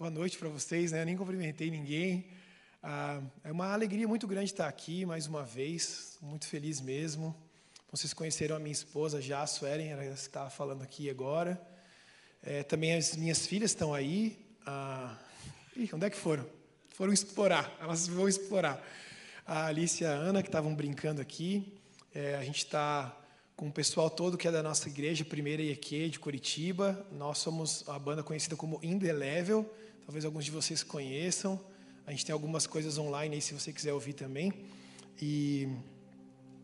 [0.00, 1.02] Boa noite para vocês, né?
[1.02, 2.24] Eu nem cumprimentei ninguém.
[2.82, 7.36] Ah, é uma alegria muito grande estar aqui mais uma vez, muito feliz mesmo.
[7.92, 11.60] Vocês conheceram a minha esposa já, a Suelen, ela está falando aqui agora.
[12.42, 14.38] É, também as minhas filhas estão aí.
[14.64, 15.18] Ah,
[15.76, 16.46] ih, onde é que foram?
[16.94, 18.82] Foram explorar, elas vão explorar.
[19.46, 21.78] A Alice e a Ana, que estavam brincando aqui.
[22.14, 23.14] É, a gente está
[23.54, 27.06] com o pessoal todo que é da nossa igreja, Primeira IEQ de Curitiba.
[27.12, 29.70] Nós somos a banda conhecida como In The Level.
[30.04, 31.60] Talvez alguns de vocês conheçam.
[32.06, 34.52] A gente tem algumas coisas online aí se você quiser ouvir também.
[35.20, 35.68] E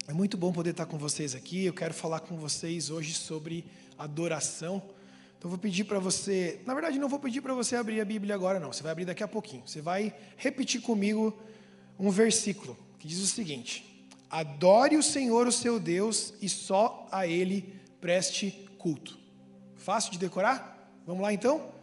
[0.08, 1.64] é muito bom poder estar com vocês aqui.
[1.64, 3.64] Eu quero falar com vocês hoje sobre
[3.98, 4.82] adoração.
[5.38, 8.34] Então vou pedir para você, na verdade não vou pedir para você abrir a Bíblia
[8.34, 8.72] agora não.
[8.72, 9.62] Você vai abrir daqui a pouquinho.
[9.66, 11.36] Você vai repetir comigo
[11.98, 17.26] um versículo que diz o seguinte: Adore o Senhor, o seu Deus, e só a
[17.26, 19.18] ele preste culto.
[19.76, 20.90] Fácil de decorar?
[21.06, 21.75] Vamos lá então?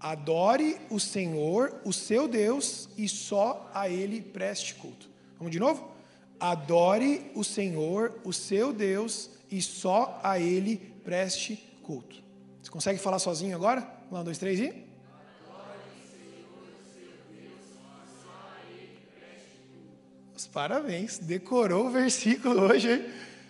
[0.00, 5.08] Adore o Senhor, o seu Deus, e só a Ele preste culto.
[5.36, 5.92] Vamos de novo?
[6.38, 12.22] Adore o Senhor, o seu Deus, e só a Ele preste culto.
[12.62, 13.88] Você consegue falar sozinho agora?
[14.10, 14.88] Um, dois, três e.
[20.52, 22.90] Parabéns, decorou o versículo hoje.
[22.90, 23.04] Hein?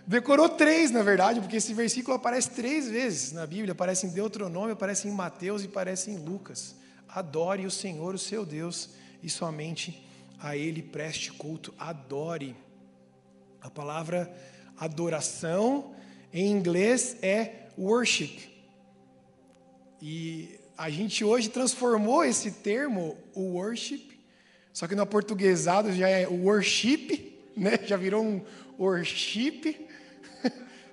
[0.08, 3.72] Decorou três, na verdade, porque esse versículo aparece três vezes na Bíblia.
[3.72, 6.74] Aparece em Deuteronômio, aparece em Mateus e aparece em Lucas.
[7.06, 8.88] Adore o Senhor, o seu Deus,
[9.22, 10.02] e somente
[10.40, 11.74] a Ele preste culto.
[11.78, 12.56] Adore.
[13.60, 14.34] A palavra
[14.78, 15.94] adoração
[16.32, 18.48] em inglês é worship.
[20.00, 24.18] E a gente hoje transformou esse termo, o worship,
[24.72, 27.78] só que no portuguesado já é worship, né?
[27.84, 28.42] já virou um
[28.78, 29.86] worship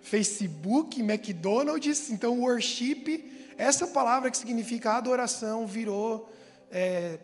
[0.05, 3.25] Facebook, McDonald's, então worship,
[3.57, 6.31] essa palavra que significa adoração virou
[6.69, 7.17] é,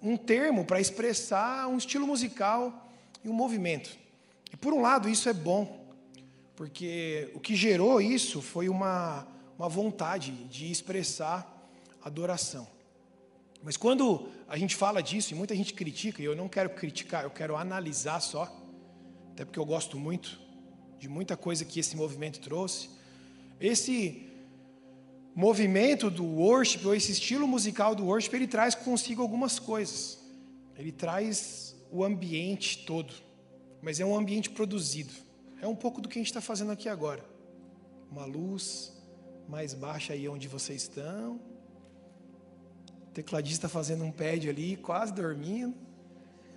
[0.00, 2.92] um termo para expressar um estilo musical
[3.24, 3.98] e um movimento.
[4.52, 5.84] E por um lado isso é bom,
[6.54, 9.26] porque o que gerou isso foi uma,
[9.58, 11.68] uma vontade de expressar
[12.04, 12.68] adoração.
[13.64, 17.24] Mas quando a gente fala disso, e muita gente critica, e eu não quero criticar,
[17.24, 18.44] eu quero analisar só,
[19.32, 20.46] até porque eu gosto muito,
[20.98, 22.90] de muita coisa que esse movimento trouxe.
[23.60, 24.28] Esse
[25.34, 30.18] movimento do worship, ou esse estilo musical do worship, ele traz consigo algumas coisas.
[30.76, 33.12] Ele traz o ambiente todo,
[33.80, 35.12] mas é um ambiente produzido.
[35.60, 37.24] É um pouco do que a gente está fazendo aqui agora.
[38.10, 38.92] Uma luz
[39.48, 41.40] mais baixa aí onde vocês estão.
[43.08, 45.74] O tecladista fazendo um pad ali, quase dormindo.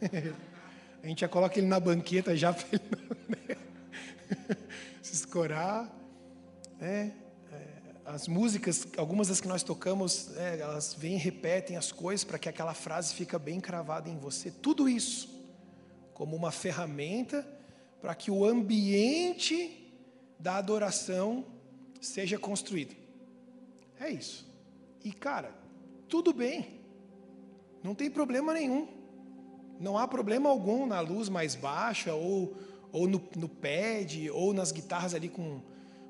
[1.01, 3.40] a gente já coloca ele na banqueta já para ele se
[5.31, 5.89] escorar.
[6.77, 7.13] Né?
[7.53, 7.67] É,
[8.05, 12.37] as músicas, algumas das que nós tocamos, é, elas vêm e repetem as coisas para
[12.37, 14.51] que aquela frase fica bem cravada em você.
[14.51, 15.29] Tudo isso
[16.13, 17.47] como uma ferramenta
[18.01, 19.95] para que o ambiente
[20.37, 21.45] da adoração
[22.01, 22.93] seja construído.
[24.01, 24.45] É isso.
[25.01, 25.55] E cara,
[26.09, 26.81] tudo bem.
[27.81, 28.85] Não tem problema nenhum.
[29.79, 32.53] Não há problema algum na luz mais baixa ou
[32.91, 35.61] ou no, no pad, ou nas guitarras ali com,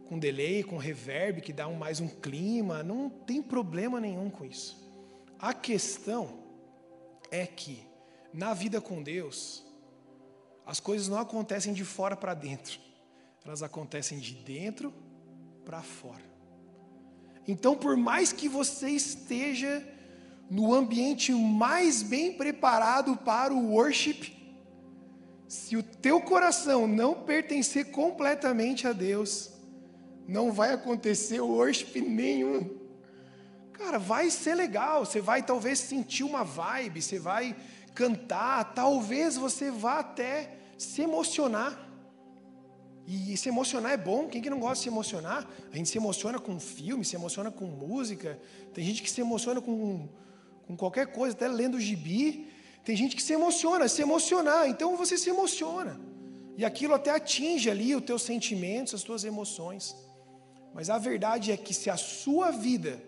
[0.08, 2.84] com delay, com reverb, que dá um, mais um clima.
[2.84, 4.78] Não tem problema nenhum com isso.
[5.40, 6.40] A questão
[7.30, 7.84] é que,
[8.34, 9.66] na vida com Deus,
[10.66, 12.80] as coisas não acontecem de fora para dentro,
[13.44, 14.94] elas acontecem de dentro
[15.66, 16.31] para fora.
[17.48, 19.86] Então, por mais que você esteja
[20.50, 24.41] no ambiente mais bem preparado para o worship,
[25.51, 29.51] se o teu coração não pertencer completamente a Deus,
[30.25, 32.79] não vai acontecer worship nenhum.
[33.73, 37.53] Cara, vai ser legal, você vai talvez sentir uma vibe, você vai
[37.94, 41.78] cantar, talvez você vá até se emocionar.
[43.06, 45.45] E se emocionar é bom, quem que não gosta de se emocionar?
[45.69, 48.39] A gente se emociona com filme, se emociona com música,
[48.73, 50.07] tem gente que se emociona com,
[50.66, 52.50] com qualquer coisa, até lendo gibi.
[52.83, 56.00] Tem gente que se emociona, se emocionar, então você se emociona.
[56.57, 59.95] E aquilo até atinge ali os teus sentimentos, as tuas emoções.
[60.74, 63.01] Mas a verdade é que se a sua vida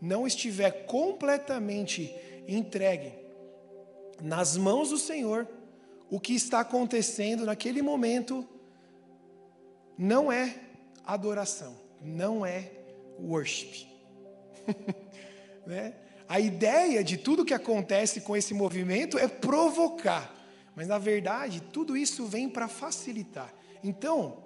[0.00, 2.14] não estiver completamente
[2.46, 3.12] entregue
[4.20, 5.48] nas mãos do Senhor,
[6.10, 8.46] o que está acontecendo naquele momento
[9.98, 10.54] não é
[11.04, 12.70] adoração, não é
[13.18, 13.86] worship.
[15.66, 15.94] né?
[16.28, 20.34] A ideia de tudo que acontece com esse movimento é provocar,
[20.74, 23.54] mas na verdade tudo isso vem para facilitar.
[23.82, 24.44] Então,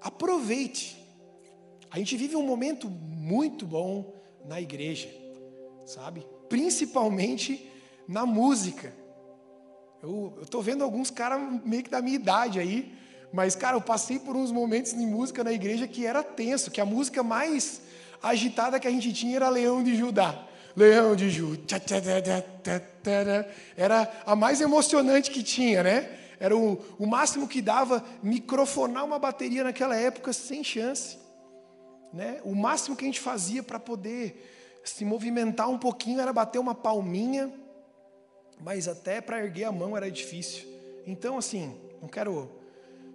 [0.00, 1.02] aproveite.
[1.90, 4.12] A gente vive um momento muito bom
[4.44, 5.08] na igreja,
[5.86, 6.26] sabe?
[6.48, 7.68] principalmente
[8.06, 8.94] na música.
[10.02, 12.94] Eu estou vendo alguns caras meio que da minha idade aí,
[13.32, 16.80] mas, cara, eu passei por uns momentos de música na igreja que era tenso, que
[16.80, 17.80] a música mais
[18.22, 20.46] agitada que a gente tinha era Leão de Judá.
[20.76, 21.80] Leão de Judá.
[23.76, 26.18] Era a mais emocionante que tinha, né?
[26.40, 31.16] Era o, o máximo que dava microfonar uma bateria naquela época sem chance.
[32.12, 32.40] Né?
[32.44, 36.74] O máximo que a gente fazia para poder se movimentar um pouquinho era bater uma
[36.74, 37.52] palminha,
[38.60, 40.68] mas até para erguer a mão era difícil.
[41.06, 42.50] Então, assim, não quero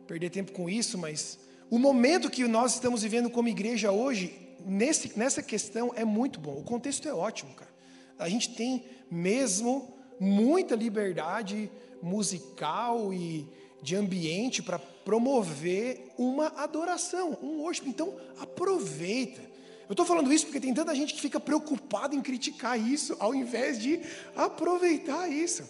[0.07, 1.39] perder tempo com isso, mas
[1.69, 6.57] o momento que nós estamos vivendo como igreja hoje, nesse, nessa questão, é muito bom.
[6.57, 7.71] O contexto é ótimo, cara.
[8.17, 11.71] A gente tem mesmo muita liberdade
[12.01, 13.47] musical e
[13.81, 17.87] de ambiente para promover uma adoração, um worship.
[17.87, 19.41] Então, aproveita.
[19.87, 23.33] Eu estou falando isso porque tem tanta gente que fica preocupada em criticar isso, ao
[23.33, 23.99] invés de
[24.35, 25.63] aproveitar isso.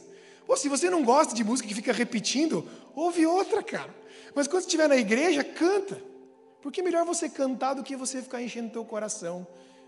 [0.46, 3.96] Pô, se você não gosta de música que fica repetindo, ouve outra, cara.
[4.34, 6.02] Mas quando estiver na igreja, canta.
[6.62, 9.48] Porque é melhor você cantar do que você ficar enchendo teu coração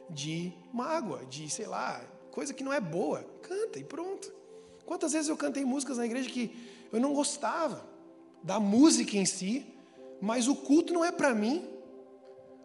[0.10, 2.02] de mágoa, de, sei lá,
[2.32, 3.24] coisa que não é boa.
[3.42, 4.32] Canta e pronto.
[4.86, 6.56] Quantas vezes eu cantei músicas na igreja que
[6.92, 7.86] eu não gostava
[8.44, 9.66] da música em si,
[10.20, 11.68] mas o culto não é para mim.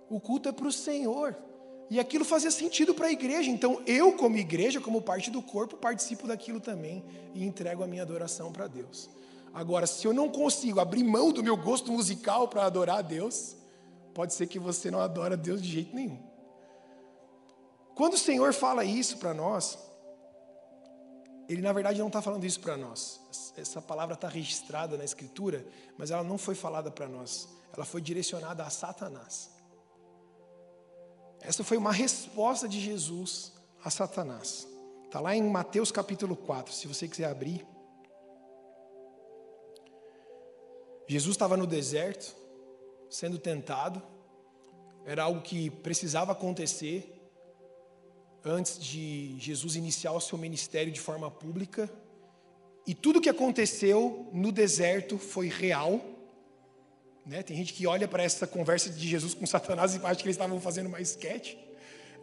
[0.08, 1.36] O culto é para o Senhor.
[1.88, 3.50] E aquilo fazia sentido para a igreja.
[3.50, 7.04] Então, eu, como igreja, como parte do corpo, participo daquilo também
[7.34, 9.08] e entrego a minha adoração para Deus.
[9.54, 13.56] Agora, se eu não consigo abrir mão do meu gosto musical para adorar a Deus,
[14.16, 16.18] pode ser que você não adora Deus de jeito nenhum.
[17.94, 19.78] Quando o Senhor fala isso para nós,
[21.46, 23.20] Ele na verdade não está falando isso para nós.
[23.58, 25.66] Essa palavra está registrada na Escritura,
[25.98, 27.46] mas ela não foi falada para nós.
[27.74, 29.50] Ela foi direcionada a Satanás.
[31.42, 33.52] Essa foi uma resposta de Jesus
[33.84, 34.66] a Satanás.
[35.04, 37.66] Está lá em Mateus capítulo 4, se você quiser abrir.
[41.06, 42.45] Jesus estava no deserto,
[43.10, 44.02] sendo tentado.
[45.04, 47.12] Era algo que precisava acontecer
[48.44, 51.90] antes de Jesus iniciar o seu ministério de forma pública.
[52.86, 56.00] E tudo que aconteceu no deserto foi real
[57.26, 57.42] né?
[57.42, 60.36] Tem gente que olha para essa conversa de Jesus com Satanás e acha que eles
[60.36, 61.58] estavam fazendo uma esquete.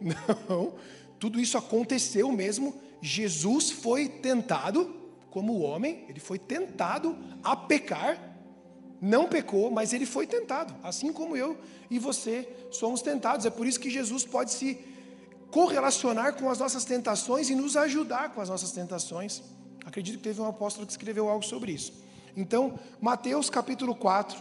[0.00, 0.74] Não,
[1.18, 2.80] tudo isso aconteceu mesmo.
[3.02, 8.33] Jesus foi tentado como homem, ele foi tentado a pecar.
[9.04, 11.58] Não pecou, mas ele foi tentado, assim como eu
[11.90, 13.44] e você somos tentados.
[13.44, 14.78] É por isso que Jesus pode se
[15.50, 19.42] correlacionar com as nossas tentações e nos ajudar com as nossas tentações.
[19.84, 21.92] Acredito que teve um apóstolo que escreveu algo sobre isso.
[22.34, 24.40] Então, Mateus capítulo 4,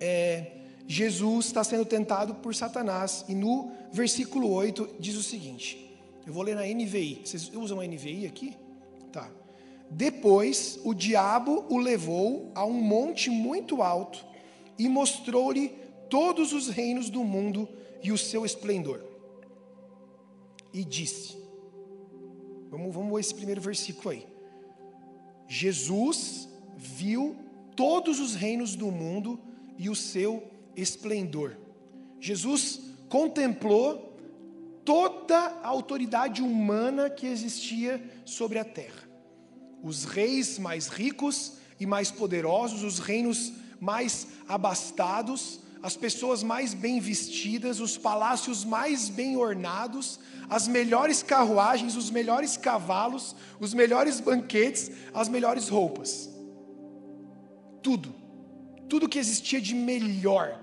[0.00, 0.50] é,
[0.88, 3.24] Jesus está sendo tentado por Satanás.
[3.28, 5.96] E no versículo 8 diz o seguinte:
[6.26, 7.22] eu vou ler na NVI.
[7.24, 8.56] Vocês usam a NVI aqui?
[9.12, 9.30] Tá.
[9.90, 14.24] Depois o diabo o levou a um monte muito alto
[14.78, 15.68] e mostrou-lhe
[16.10, 17.68] todos os reinos do mundo
[18.02, 19.02] e o seu esplendor.
[20.72, 21.36] E disse:
[22.70, 24.26] Vamos, vamos ver esse primeiro versículo aí.
[25.48, 27.36] Jesus viu
[27.74, 29.40] todos os reinos do mundo
[29.78, 30.42] e o seu
[30.74, 31.56] esplendor.
[32.20, 34.16] Jesus contemplou
[34.84, 39.05] toda a autoridade humana que existia sobre a terra.
[39.82, 46.98] Os reis mais ricos e mais poderosos, os reinos mais abastados, as pessoas mais bem
[46.98, 54.90] vestidas, os palácios mais bem ornados, as melhores carruagens, os melhores cavalos, os melhores banquetes,
[55.14, 56.30] as melhores roupas.
[57.82, 58.26] Tudo
[58.88, 60.60] tudo que existia de melhor,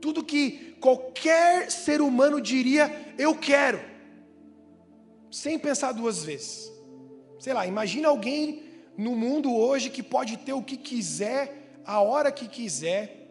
[0.00, 3.80] tudo que qualquer ser humano diria, eu quero,
[5.30, 6.72] sem pensar duas vezes.
[7.38, 8.62] Sei lá, imagina alguém
[8.96, 13.28] no mundo hoje que pode ter o que quiser, a hora que quiser,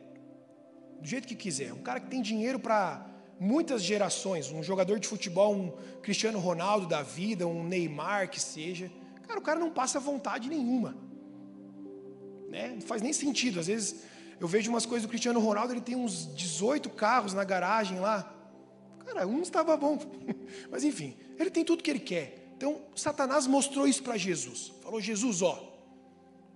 [1.01, 1.73] do jeito que quiser.
[1.73, 3.05] Um cara que tem dinheiro para
[3.39, 5.71] muitas gerações, um jogador de futebol, um
[6.01, 8.89] Cristiano Ronaldo da vida, um Neymar que seja.
[9.27, 10.95] Cara, o cara não passa vontade nenhuma.
[12.49, 12.69] Né?
[12.75, 13.59] Não faz nem sentido.
[13.59, 14.03] Às vezes
[14.39, 18.33] eu vejo umas coisas do Cristiano Ronaldo, ele tem uns 18 carros na garagem lá.
[19.05, 19.99] Cara, um estava bom.
[20.71, 22.46] Mas enfim, ele tem tudo que ele quer.
[22.57, 24.73] Então, Satanás mostrou isso para Jesus.
[24.81, 25.63] Falou: Jesus, ó,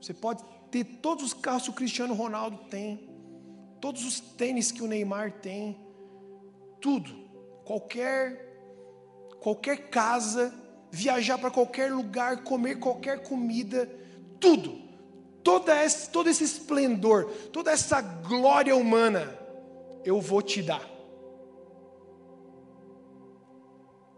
[0.01, 3.08] você pode ter todos os carros que o Cristiano Ronaldo tem,
[3.79, 5.79] todos os tênis que o Neymar tem,
[6.81, 7.29] tudo.
[7.63, 8.50] Qualquer
[9.39, 10.53] qualquer casa,
[10.91, 13.89] viajar para qualquer lugar, comer qualquer comida,
[14.39, 14.81] tudo
[15.43, 19.38] toda esse, todo esse esplendor, toda essa glória humana,
[20.03, 20.88] eu vou te dar.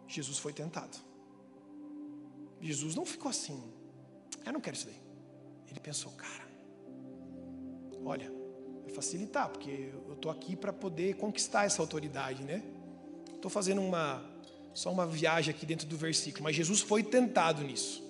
[0.08, 0.98] Jesus foi tentado.
[2.64, 3.62] Jesus não ficou assim.
[4.46, 5.02] Eu não quero isso daí.
[5.70, 6.48] Ele pensou, cara,
[8.06, 8.32] olha,
[8.84, 12.64] vai facilitar, porque eu estou aqui para poder conquistar essa autoridade, né?
[13.36, 14.34] Estou fazendo uma
[14.74, 18.04] só uma viagem aqui dentro do versículo, mas Jesus foi tentado nisso.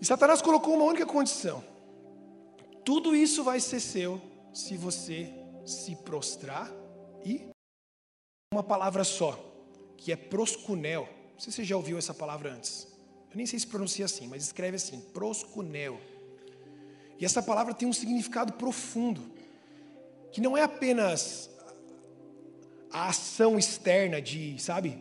[0.00, 1.62] E Satanás colocou uma única condição:
[2.84, 4.20] tudo isso vai ser seu
[4.52, 5.32] se você
[5.66, 6.72] se prostrar
[7.24, 7.48] e
[8.52, 9.38] uma palavra só,
[9.96, 11.08] que é proscunel.
[11.40, 12.86] Não sei se você já ouviu essa palavra antes.
[13.30, 15.98] Eu nem sei se pronuncia assim, mas escreve assim, proscunel.
[17.18, 19.22] E essa palavra tem um significado profundo,
[20.32, 21.48] que não é apenas
[22.92, 24.98] a ação externa de, sabe?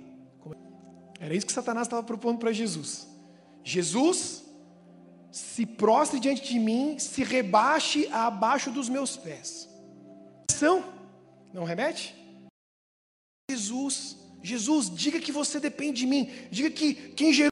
[1.20, 1.26] É?
[1.26, 3.06] Era isso que Satanás estava propondo para Jesus.
[3.62, 4.46] Jesus
[5.34, 9.68] se prostre diante de mim, se rebaixe abaixo dos meus pés.
[10.50, 10.86] Ação,
[11.54, 12.16] não remete?
[13.52, 17.50] Jesus, Jesus, diga que você depende de mim, diga que quem gerou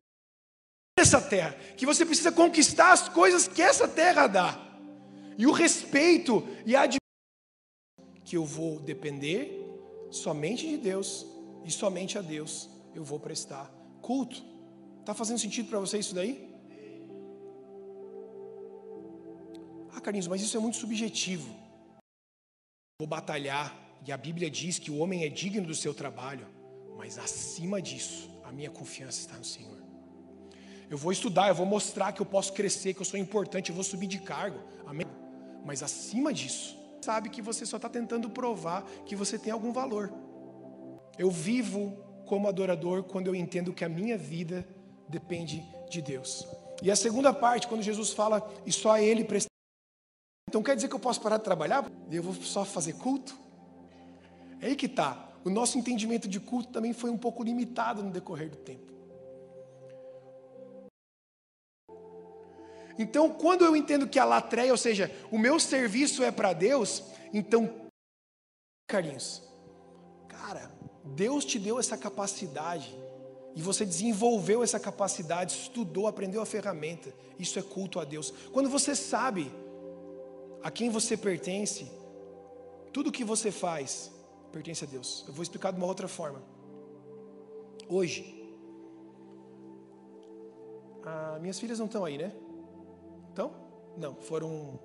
[0.97, 4.59] essa terra, que você precisa conquistar as coisas que essa terra dá,
[5.37, 6.87] e o respeito e a
[8.23, 9.63] que eu vou depender
[10.11, 11.25] somente de Deus
[11.63, 14.43] e somente a Deus eu vou prestar culto.
[14.99, 16.49] Está fazendo sentido para você isso daí?
[19.93, 21.55] Ah, Carlinhos, mas isso é muito subjetivo.
[22.99, 26.47] Vou batalhar, e a Bíblia diz que o homem é digno do seu trabalho,
[26.97, 29.77] mas acima disso, a minha confiança está no Senhor.
[30.89, 33.75] Eu vou estudar, eu vou mostrar que eu posso crescer, que eu sou importante, eu
[33.75, 35.05] vou subir de cargo, amém?
[35.65, 40.11] Mas acima disso, sabe que você só está tentando provar que você tem algum valor.
[41.17, 44.67] Eu vivo como adorador quando eu entendo que a minha vida
[45.07, 46.47] depende de Deus.
[46.81, 49.47] E a segunda parte, quando Jesus fala, e só a Ele prestar.
[50.47, 51.85] Então quer dizer que eu posso parar de trabalhar?
[52.09, 53.37] Eu vou só fazer culto?
[54.61, 55.26] É aí que está.
[55.43, 58.93] O nosso entendimento de culto também foi um pouco limitado no decorrer do tempo.
[62.99, 67.03] Então, quando eu entendo que a latreia, ou seja, o meu serviço é para Deus,
[67.31, 67.89] então,
[68.87, 69.43] carinhos,
[70.27, 70.71] cara,
[71.03, 72.97] Deus te deu essa capacidade
[73.55, 77.13] e você desenvolveu essa capacidade, estudou, aprendeu a ferramenta.
[77.37, 78.31] Isso é culto a Deus.
[78.51, 79.51] Quando você sabe
[80.63, 81.91] a quem você pertence,
[82.91, 84.11] tudo que você faz
[84.51, 85.23] pertence a Deus.
[85.27, 86.41] Eu vou explicar de uma outra forma.
[87.89, 88.37] Hoje,
[91.39, 92.31] minhas filhas não estão aí, né?
[93.31, 93.51] Então?
[93.95, 94.79] Não, foram.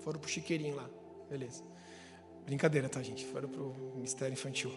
[0.00, 0.88] Foram pro chiqueirinho lá.
[1.28, 1.62] Beleza.
[2.44, 3.24] Brincadeira, tá, gente?
[3.26, 4.72] Foram pro Ministério Infantil.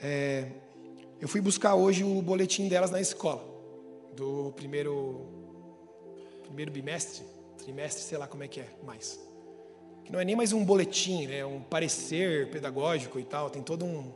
[0.00, 0.50] É,
[1.20, 3.44] eu fui buscar hoje o boletim delas na escola.
[4.14, 5.26] Do primeiro.
[6.42, 7.24] Primeiro bimestre,
[7.56, 9.18] trimestre, sei lá como é que é mais.
[10.04, 11.38] Que não é nem mais um boletim, né?
[11.38, 13.50] É um parecer pedagógico e tal.
[13.50, 14.12] Tem todo um.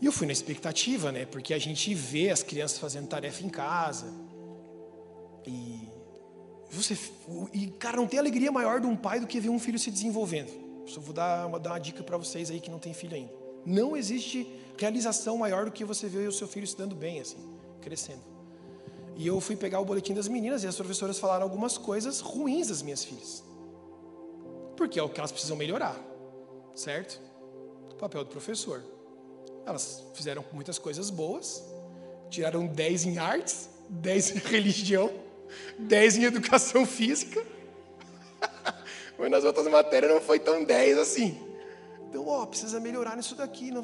[0.00, 1.24] E eu fui na expectativa, né?
[1.26, 4.12] Porque a gente vê as crianças fazendo tarefa em casa
[5.46, 5.88] e
[6.70, 6.96] você,
[7.52, 9.90] e cara, não tem alegria maior de um pai do que ver um filho se
[9.90, 10.52] desenvolvendo.
[10.86, 13.32] Só vou dar uma, dar uma dica para vocês aí que não tem filho ainda.
[13.64, 17.38] Não existe realização maior do que você ver o seu filho se dando bem, assim,
[17.80, 18.22] crescendo.
[19.16, 22.68] E eu fui pegar o boletim das meninas e as professoras falaram algumas coisas ruins
[22.68, 23.42] das minhas filhas.
[24.78, 25.96] Porque é o que elas precisam melhorar,
[26.72, 27.20] certo?
[27.90, 28.80] O papel do professor.
[29.66, 31.64] Elas fizeram muitas coisas boas,
[32.30, 35.12] tiraram 10 em artes, 10 em religião,
[35.80, 37.44] 10 em educação física.
[39.18, 41.36] Mas nas outras matérias não foi tão 10 assim.
[42.08, 43.72] Então, ó, precisa melhorar nisso daqui.
[43.72, 43.82] Não...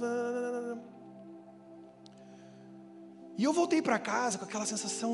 [3.37, 5.13] E eu voltei para casa com aquela sensação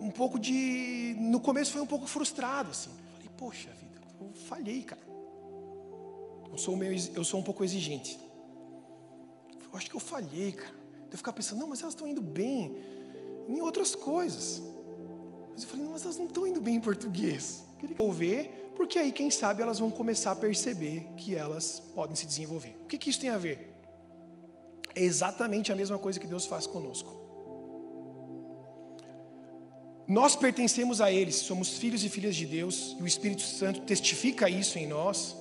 [0.00, 1.16] um pouco de.
[1.18, 2.90] No começo foi um pouco frustrado, assim.
[3.14, 3.85] Falei, poxa vida,
[4.20, 5.02] eu falhei, cara.
[6.50, 8.18] Eu sou, meio, eu sou um pouco exigente.
[9.62, 10.74] Eu acho que eu falhei, cara.
[11.10, 12.76] Eu ficar pensando, não, mas elas estão indo bem
[13.48, 14.62] em outras coisas.
[15.52, 17.64] Mas eu falei, não, mas elas não estão indo bem em português.
[17.78, 22.26] Queria ver, porque aí, quem sabe, elas vão começar a perceber que elas podem se
[22.26, 22.76] desenvolver.
[22.82, 23.74] O que, que isso tem a ver?
[24.94, 27.25] É exatamente a mesma coisa que Deus faz conosco.
[30.08, 34.48] Nós pertencemos a Ele, somos filhos e filhas de Deus, e o Espírito Santo testifica
[34.48, 35.36] isso em nós.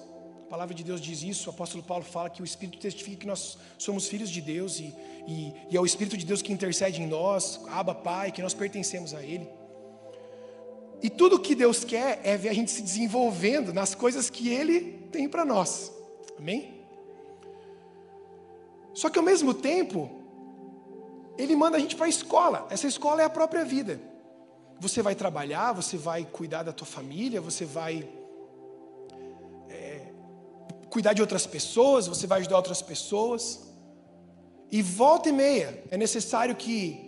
[0.48, 3.28] A palavra de Deus diz isso, o apóstolo Paulo fala que o Espírito testifica que
[3.28, 4.92] nós somos filhos de Deus, e,
[5.28, 8.56] e, e é o Espírito de Deus que intercede em nós, Abba Pai, que nós
[8.56, 9.48] pertencemos a Ele.
[11.04, 15.08] E tudo que Deus quer é ver a gente se desenvolvendo nas coisas que Ele
[15.12, 15.92] tem para nós.
[16.40, 16.82] Amém?
[18.96, 20.10] Só que ao mesmo tempo,
[21.38, 22.66] Ele manda a gente para a escola.
[22.72, 24.15] Essa escola é a própria vida.
[24.80, 28.08] Você vai trabalhar, você vai cuidar da tua família, você vai
[29.70, 30.02] é,
[30.90, 33.62] cuidar de outras pessoas, você vai ajudar outras pessoas.
[34.72, 37.06] E volta e meia é necessário que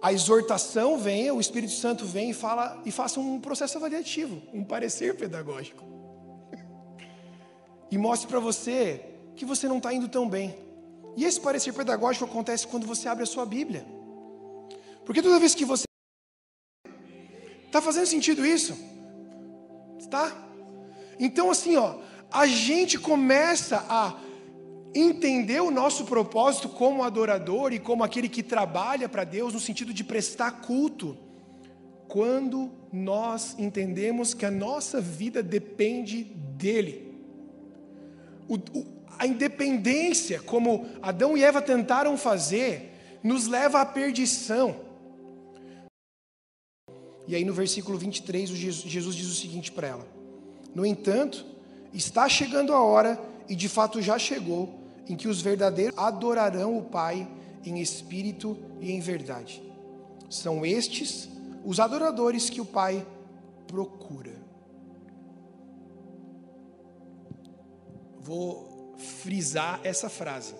[0.00, 4.62] a exortação venha, o Espírito Santo venha e, fala, e faça um processo avaliativo, um
[4.62, 5.82] parecer pedagógico.
[7.90, 9.00] E mostre para você
[9.34, 10.54] que você não está indo tão bem.
[11.16, 13.86] E esse parecer pedagógico acontece quando você abre a sua Bíblia.
[15.04, 15.84] Porque toda vez que você.
[17.74, 18.78] Está fazendo sentido isso?
[19.98, 20.32] Está?
[21.18, 21.96] Então, assim, ó,
[22.30, 24.14] a gente começa a
[24.94, 29.92] entender o nosso propósito como adorador e como aquele que trabalha para Deus no sentido
[29.92, 31.18] de prestar culto,
[32.06, 36.22] quando nós entendemos que a nossa vida depende
[36.56, 37.12] dEle.
[38.48, 38.86] O, o,
[39.18, 44.83] a independência, como Adão e Eva tentaram fazer, nos leva à perdição.
[47.26, 50.06] E aí no versículo 23, Jesus diz o seguinte para ela:
[50.74, 51.44] No entanto,
[51.92, 54.74] está chegando a hora, e de fato já chegou,
[55.08, 57.28] em que os verdadeiros adorarão o Pai
[57.64, 59.62] em espírito e em verdade.
[60.28, 61.28] São estes
[61.64, 63.06] os adoradores que o Pai
[63.66, 64.34] procura.
[68.20, 70.54] Vou frisar essa frase.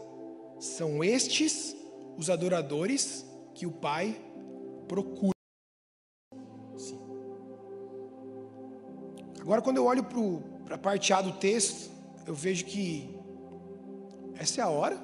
[0.59, 1.77] São estes
[2.17, 4.17] os adoradores que o Pai
[4.87, 5.34] procura.
[9.45, 10.03] Agora, quando eu olho
[10.65, 11.91] para a parte A do texto,
[12.27, 13.15] eu vejo que
[14.37, 14.99] essa é a hora?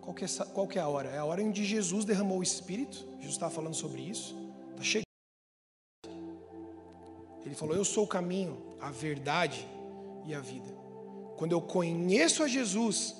[0.00, 1.10] Qual que é, qual que é a hora?
[1.10, 3.06] É a hora em que Jesus derramou o Espírito.
[3.18, 4.36] Jesus estava falando sobre isso.
[4.72, 5.04] Está chegando.
[7.46, 9.64] Ele falou: Eu sou o caminho, a verdade
[10.26, 10.74] e a vida.
[11.36, 13.14] Quando eu conheço a Jesus,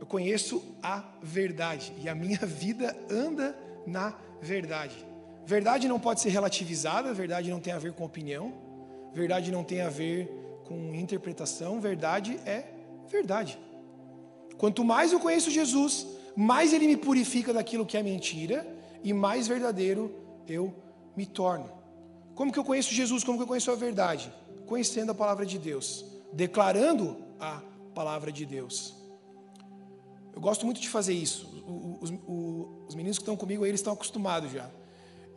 [0.00, 1.92] eu conheço a verdade.
[2.02, 5.09] E a minha vida anda na verdade.
[5.46, 8.52] Verdade não pode ser relativizada, verdade não tem a ver com opinião,
[9.12, 10.28] verdade não tem a ver
[10.64, 12.80] com interpretação, verdade é
[13.10, 13.58] Verdade.
[14.56, 16.06] Quanto mais eu conheço Jesus,
[16.36, 18.66] mais ele me purifica daquilo que é mentira
[19.02, 20.14] e mais verdadeiro
[20.46, 20.72] eu
[21.16, 21.68] me torno.
[22.34, 23.24] Como que eu conheço Jesus?
[23.24, 24.32] Como que eu conheço a verdade?
[24.66, 27.60] Conhecendo a palavra de Deus, declarando a
[27.94, 28.94] palavra de Deus.
[30.32, 31.48] Eu gosto muito de fazer isso.
[32.00, 34.70] Os, os, os meninos que estão comigo, eles estão acostumados já.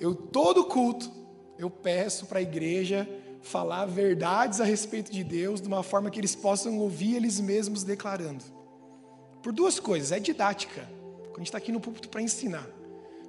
[0.04, 1.10] Eu todo culto
[1.58, 3.08] eu peço para a igreja
[3.42, 7.86] falar verdades a respeito de Deus de uma forma que eles possam ouvir eles mesmos
[7.86, 8.44] declarando.
[9.42, 10.82] Por duas coisas, é didática.
[11.28, 12.68] Quando a gente está aqui no púlpito para ensinar.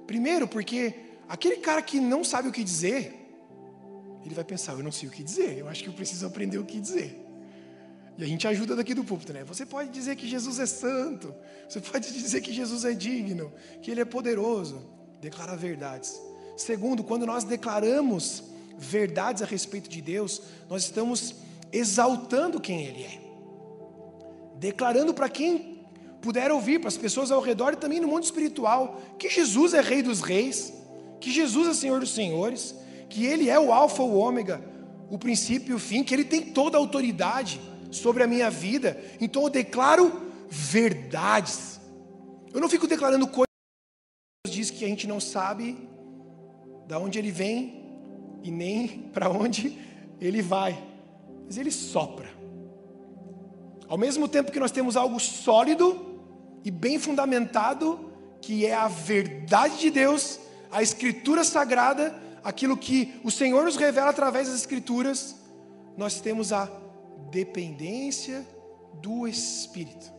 [0.05, 0.93] Primeiro, porque
[1.29, 3.25] aquele cara que não sabe o que dizer,
[4.25, 6.57] ele vai pensar: eu não sei o que dizer, eu acho que eu preciso aprender
[6.57, 7.25] o que dizer.
[8.17, 9.45] E a gente ajuda daqui do púlpito, né?
[9.45, 11.33] Você pode dizer que Jesus é santo,
[11.69, 14.93] você pode dizer que Jesus é digno, que Ele é poderoso.
[15.21, 16.19] Declarar verdades.
[16.55, 18.43] Segundo, quando nós declaramos
[18.77, 21.35] verdades a respeito de Deus, nós estamos
[21.71, 23.19] exaltando quem Ele é,
[24.57, 25.85] declarando para quem
[26.21, 29.81] puder ouvir, para as pessoas ao redor e também no mundo espiritual, que Jesus é
[29.81, 30.73] Rei dos Reis,
[31.19, 32.73] que Jesus é Senhor dos Senhores,
[33.09, 34.63] que Ele é o Alfa, o Ômega,
[35.09, 38.99] o princípio e o fim, que Ele tem toda a autoridade sobre a minha vida.
[39.21, 41.79] Então eu declaro verdades.
[42.53, 45.77] Eu não fico declarando coisas que a gente não sabe
[46.87, 47.83] da onde Ele vem
[48.43, 49.85] e nem para onde
[50.19, 50.81] ele vai,
[51.45, 52.29] mas ele sopra.
[53.87, 56.19] Ao mesmo tempo que nós temos algo sólido
[56.63, 60.39] e bem fundamentado, que é a verdade de Deus,
[60.71, 65.35] a Escritura Sagrada, aquilo que o Senhor nos revela através das Escrituras,
[65.95, 66.69] nós temos a
[67.29, 68.45] dependência
[69.01, 70.11] do Espírito,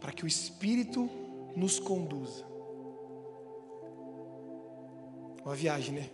[0.00, 1.08] para que o Espírito
[1.56, 2.49] nos conduza.
[5.44, 6.10] Uma viagem, né?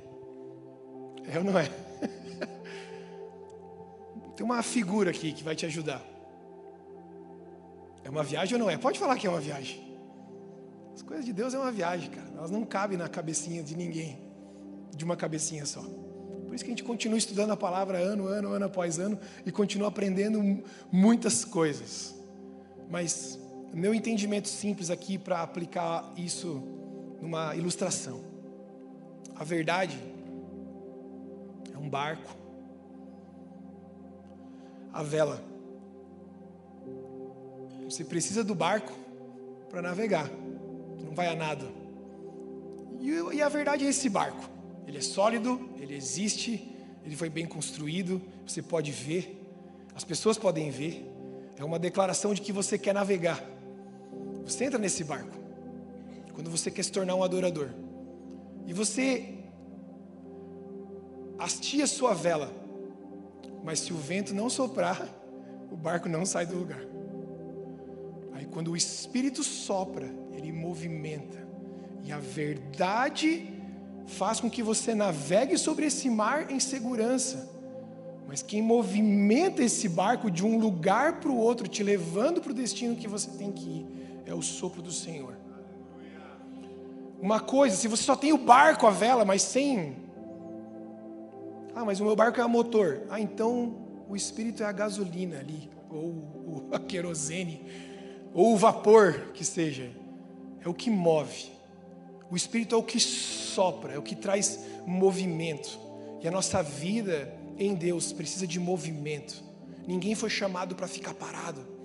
[1.28, 1.68] É ou não é?
[4.36, 6.02] Tem uma figura aqui que vai te ajudar.
[8.04, 8.76] É uma viagem ou não é?
[8.76, 9.84] Pode falar que é uma viagem.
[10.94, 12.28] As coisas de Deus é uma viagem, cara.
[12.36, 14.18] Elas não cabem na cabecinha de ninguém,
[14.94, 15.82] de uma cabecinha só.
[15.82, 19.50] Por isso que a gente continua estudando a palavra ano, ano, ano após ano e
[19.50, 22.14] continua aprendendo muitas coisas.
[22.88, 23.38] Mas
[23.74, 26.62] meu entendimento simples aqui para aplicar isso
[27.20, 28.35] numa ilustração.
[29.38, 29.98] A verdade
[31.86, 32.36] um barco,
[34.92, 35.40] a vela.
[37.84, 38.92] Você precisa do barco
[39.70, 40.28] para navegar,
[40.98, 41.64] não vai a nada.
[43.00, 44.50] E, a verdade é esse barco.
[44.84, 49.40] Ele é sólido, ele existe, ele foi bem construído, você pode ver,
[49.94, 51.08] as pessoas podem ver.
[51.56, 53.42] É uma declaração de que você quer navegar.
[54.44, 55.36] Você entra nesse barco
[56.34, 57.70] quando você quer se tornar um adorador.
[58.66, 59.34] E você
[61.38, 62.52] hastia sua vela,
[63.62, 65.08] mas se o vento não soprar,
[65.70, 66.80] o barco não sai do lugar.
[68.32, 71.46] Aí quando o Espírito sopra, ele movimenta.
[72.04, 73.52] E a verdade
[74.06, 77.50] faz com que você navegue sobre esse mar em segurança.
[78.26, 82.54] Mas quem movimenta esse barco de um lugar para o outro, te levando para o
[82.54, 83.86] destino que você tem que ir,
[84.26, 85.45] é o sopro do Senhor.
[87.20, 89.96] Uma coisa, se você só tem o barco, a vela, mas sem.
[91.74, 93.02] Ah, mas o meu barco é a motor.
[93.08, 93.76] Ah, então
[94.08, 97.64] o espírito é a gasolina ali, ou a querosene,
[98.32, 99.90] ou o vapor que seja.
[100.64, 101.52] É o que move.
[102.30, 105.78] O espírito é o que sopra, é o que traz movimento.
[106.20, 109.44] E a nossa vida em Deus precisa de movimento.
[109.86, 111.75] Ninguém foi chamado para ficar parado.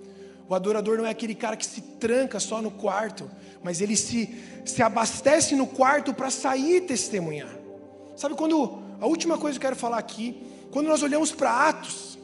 [0.52, 3.30] O adorador não é aquele cara que se tranca só no quarto,
[3.62, 7.48] mas ele se, se abastece no quarto para sair testemunhar.
[8.14, 8.82] Sabe quando.
[9.00, 12.18] A última coisa que eu quero falar aqui, quando nós olhamos para Atos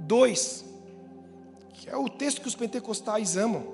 [0.00, 0.64] 2,
[1.72, 3.64] que é o texto que os pentecostais amam.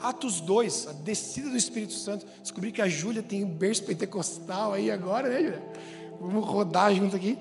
[0.00, 2.24] Atos 2, a descida do Espírito Santo.
[2.40, 5.62] Descobri que a Júlia tem um berço pentecostal aí agora, né, Júlia?
[6.20, 7.36] Vamos rodar junto aqui.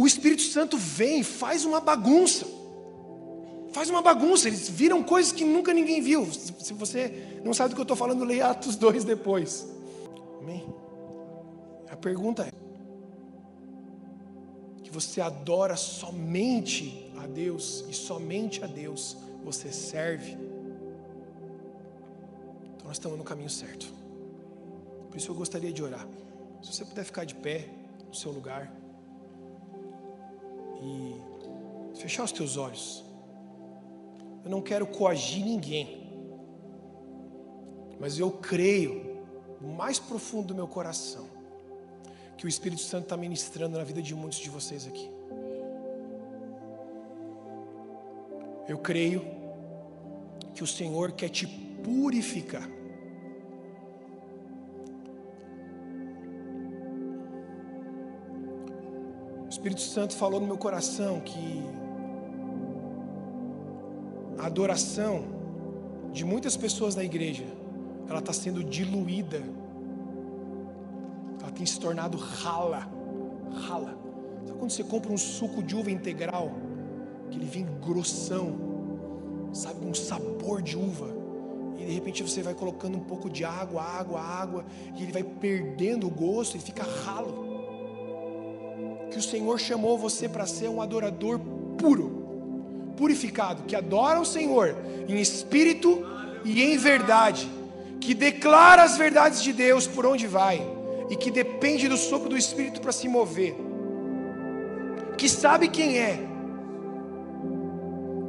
[0.00, 2.46] O Espírito Santo vem, faz uma bagunça.
[3.70, 6.24] Faz uma bagunça, eles viram coisas que nunca ninguém viu.
[6.32, 9.68] Se você não sabe do que eu estou falando, leia Atos 2 depois.
[10.38, 10.66] Amém?
[11.90, 12.52] A pergunta é:
[14.82, 20.32] que você adora somente a Deus e somente a Deus você serve?
[22.74, 23.92] Então nós estamos no caminho certo.
[25.10, 26.08] Por isso eu gostaria de orar.
[26.62, 27.68] Se você puder ficar de pé
[28.08, 28.79] no seu lugar
[30.80, 33.04] e fechar os teus olhos.
[34.44, 36.08] Eu não quero coagir ninguém,
[37.98, 39.24] mas eu creio,
[39.60, 41.28] no mais profundo do meu coração,
[42.36, 45.10] que o Espírito Santo está ministrando na vida de muitos de vocês aqui.
[48.66, 49.22] Eu creio
[50.54, 52.79] que o Senhor quer te purificar.
[59.60, 61.62] Espírito Santo falou no meu coração que
[64.38, 65.22] a adoração
[66.14, 67.44] de muitas pessoas na igreja,
[68.08, 69.42] ela está sendo diluída,
[71.42, 72.90] ela tem se tornado rala,
[73.68, 73.98] rala.
[74.46, 76.52] Sabe quando você compra um suco de uva integral,
[77.30, 78.56] que ele vem grossão,
[79.52, 81.14] sabe, um sabor de uva,
[81.76, 84.64] e de repente você vai colocando um pouco de água, água, água,
[84.96, 87.49] e ele vai perdendo o gosto e fica ralo
[89.10, 91.38] que o Senhor chamou você para ser um adorador
[91.76, 94.76] puro, purificado, que adora o Senhor
[95.08, 96.06] em espírito
[96.44, 97.50] e em verdade,
[98.00, 100.60] que declara as verdades de Deus por onde vai
[101.10, 103.56] e que depende do sopro do Espírito para se mover,
[105.18, 106.18] que sabe quem é,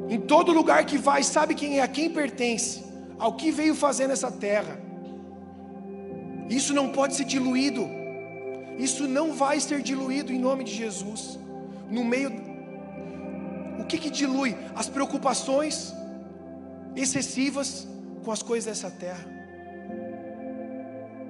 [0.10, 2.84] em todo lugar que vai, sabe quem é, a quem pertence,
[3.20, 4.82] ao que veio fazer nessa terra.
[6.50, 8.01] Isso não pode ser diluído
[8.82, 11.38] isso não vai ser diluído em nome de Jesus.
[11.88, 12.32] No meio.
[13.80, 14.58] O que, que dilui?
[14.76, 15.94] As preocupações
[16.96, 17.88] excessivas
[18.24, 19.24] com as coisas dessa terra.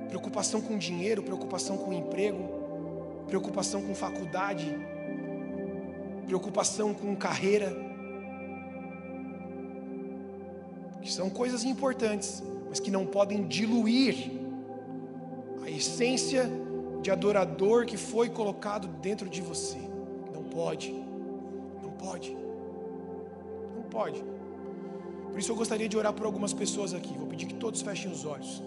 [0.07, 4.73] Preocupação com dinheiro, preocupação com emprego, preocupação com faculdade,
[6.25, 7.75] preocupação com carreira.
[11.01, 14.31] Que são coisas importantes, mas que não podem diluir
[15.65, 16.49] a essência
[17.01, 19.79] de adorador que foi colocado dentro de você.
[20.33, 20.91] Não pode.
[21.81, 22.35] Não pode.
[23.75, 24.23] Não pode.
[25.31, 27.13] Por isso eu gostaria de orar por algumas pessoas aqui.
[27.17, 28.61] Vou pedir que todos fechem os olhos.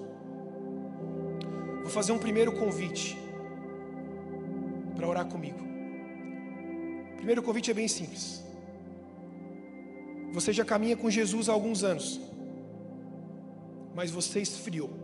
[1.83, 3.19] Vou fazer um primeiro convite
[4.97, 5.59] para orar comigo.
[7.13, 8.43] O primeiro convite é bem simples.
[10.33, 12.21] Você já caminha com Jesus há alguns anos,
[13.95, 15.04] mas você esfriou.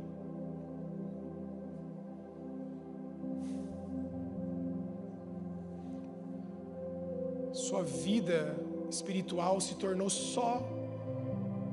[7.80, 8.56] Sua vida
[8.90, 10.62] espiritual se tornou só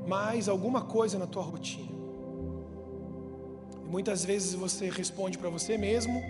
[0.08, 1.92] mais alguma coisa na tua rotina.
[3.86, 6.22] E muitas vezes você responde para você mesmo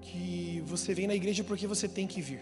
[0.00, 2.40] que você vem na igreja porque você tem que vir.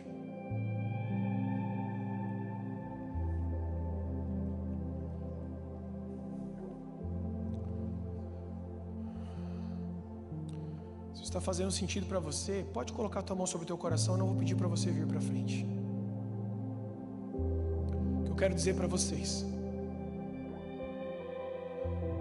[11.30, 14.18] Está fazendo sentido para você, pode colocar a tua mão sobre o teu coração, eu
[14.18, 15.64] não vou pedir para você vir para frente.
[18.18, 19.46] O que eu quero dizer para vocês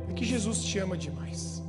[0.09, 1.63] é que Jesus te ama demais.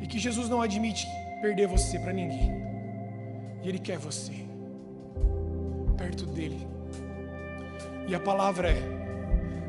[0.00, 1.04] E que Jesus não admite
[1.42, 2.52] perder você para ninguém.
[3.62, 4.44] E Ele quer você.
[5.96, 6.66] perto dele.
[8.06, 8.82] E a palavra é: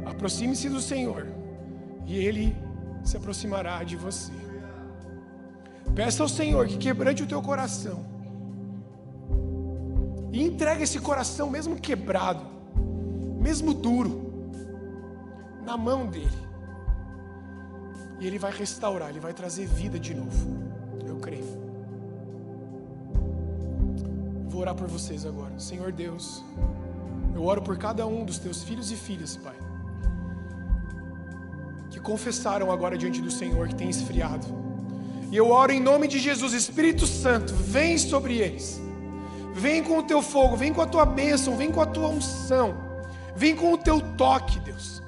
[0.05, 1.25] aproxime-se do Senhor,
[2.05, 2.55] e ele
[3.03, 4.44] se aproximará de você.
[5.95, 8.05] Peça ao Senhor que quebrante o teu coração.
[10.33, 12.45] E entrega esse coração, mesmo quebrado,
[13.39, 14.51] mesmo duro,
[15.65, 16.45] na mão dele.
[18.19, 20.47] E ele vai restaurar, ele vai trazer vida de novo.
[21.07, 21.65] Eu creio.
[24.49, 25.57] Vou orar por vocês agora.
[25.57, 26.43] Senhor Deus,
[27.33, 29.55] eu oro por cada um dos teus filhos e filhas, Pai,
[31.89, 34.64] que confessaram agora diante do Senhor que tem esfriado.
[35.35, 38.81] E eu oro em nome de Jesus, Espírito Santo, vem sobre eles.
[39.53, 42.73] Vem com o teu fogo, vem com a tua bênção, vem com a tua unção,
[43.35, 45.03] vem com o teu toque, Deus.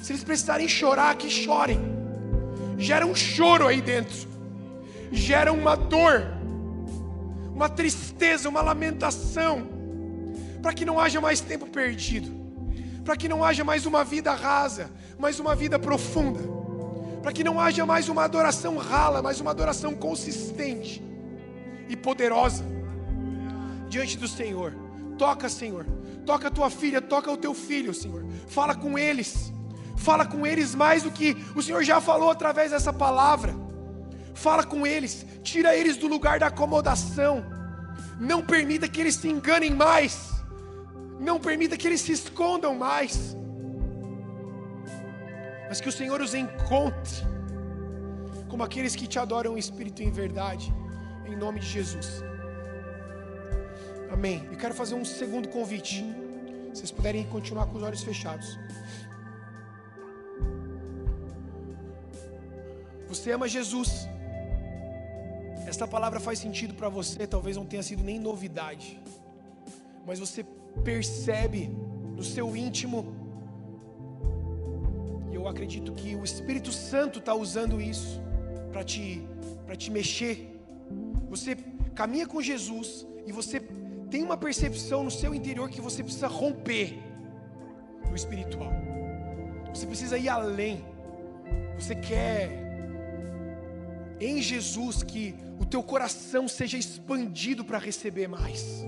[0.00, 1.80] Se eles precisarem chorar, que chorem.
[2.78, 4.28] Gera um choro aí dentro,
[5.10, 6.24] gera uma dor,
[7.52, 9.66] uma tristeza, uma lamentação,
[10.62, 12.30] para que não haja mais tempo perdido,
[13.04, 16.53] para que não haja mais uma vida rasa, mais uma vida profunda,
[17.24, 21.02] para que não haja mais uma adoração rala, mas uma adoração consistente
[21.88, 22.62] e poderosa
[23.88, 24.74] diante do Senhor.
[25.16, 25.86] Toca, Senhor.
[26.26, 28.26] Toca a tua filha, toca o teu filho, Senhor.
[28.46, 29.50] Fala com eles.
[29.96, 33.56] Fala com eles mais do que o Senhor já falou através dessa palavra.
[34.34, 37.42] Fala com eles, tira eles do lugar da acomodação.
[38.20, 40.30] Não permita que eles se enganem mais.
[41.18, 43.34] Não permita que eles se escondam mais.
[45.74, 47.16] Mas que o Senhor os encontre
[48.48, 50.72] como aqueles que te adoram em espírito e em verdade,
[51.26, 52.22] em nome de Jesus.
[54.08, 54.48] Amém.
[54.52, 55.96] Eu quero fazer um segundo convite.
[56.72, 58.56] Se vocês puderem continuar com os olhos fechados.
[63.08, 64.08] Você ama Jesus.
[65.66, 69.02] Esta palavra faz sentido para você, talvez não tenha sido nem novidade.
[70.06, 70.44] Mas você
[70.84, 71.66] percebe
[72.14, 73.23] no seu íntimo.
[75.44, 78.18] Eu acredito que o Espírito Santo está usando isso
[78.72, 79.22] para te,
[79.76, 80.58] te mexer.
[81.28, 81.54] Você
[81.94, 83.60] caminha com Jesus e você
[84.10, 86.98] tem uma percepção no seu interior que você precisa romper
[88.08, 88.72] no espiritual.
[89.74, 90.82] Você precisa ir além.
[91.78, 92.48] Você quer
[94.18, 98.82] em Jesus que o teu coração seja expandido para receber mais.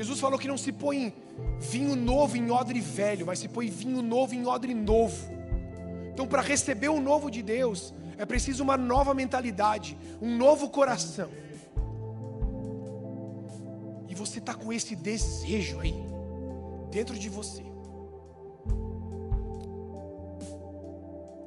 [0.00, 1.14] Jesus falou que não se põe
[1.58, 5.30] vinho novo em odre velho, mas se põe vinho novo em odre novo.
[6.12, 11.28] Então, para receber o novo de Deus, é preciso uma nova mentalidade, um novo coração
[14.20, 15.94] você está com esse desejo aí,
[16.90, 17.64] dentro de você.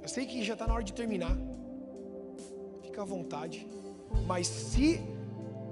[0.02, 1.38] Eu sei que já está na hora de terminar,
[2.82, 3.68] fica à vontade,
[4.26, 5.00] mas se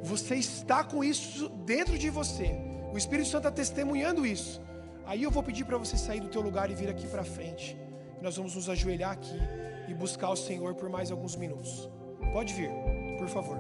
[0.04, 2.56] você está com isso dentro de você,
[2.94, 4.62] o Espírito Santo está testemunhando isso,
[5.06, 7.78] aí eu vou pedir para você sair do teu lugar e vir aqui para frente.
[8.22, 9.40] Nós vamos nos ajoelhar aqui
[9.88, 11.90] e buscar o Senhor por mais alguns minutos.
[12.34, 12.70] Pode vir,
[13.18, 13.58] por favor.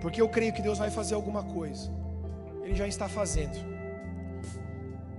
[0.00, 1.90] Porque eu creio que Deus vai fazer alguma coisa.
[2.62, 3.58] Ele já está fazendo.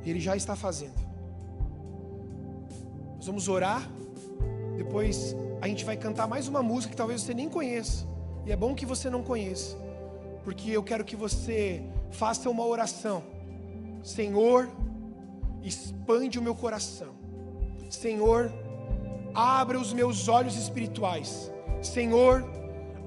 [0.05, 0.99] Ele já está fazendo.
[3.15, 3.87] Nós vamos orar.
[4.77, 8.05] Depois a gente vai cantar mais uma música que talvez você nem conheça.
[8.45, 9.77] E é bom que você não conheça.
[10.43, 13.23] Porque eu quero que você faça uma oração.
[14.03, 14.69] Senhor,
[15.63, 17.13] expande o meu coração.
[17.89, 18.51] Senhor,
[19.33, 21.51] abra os meus olhos espirituais.
[21.81, 22.43] Senhor,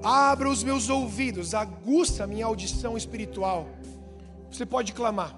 [0.03, 3.67] Abra os meus ouvidos, aguça a minha audição espiritual.
[4.51, 5.35] Você pode clamar.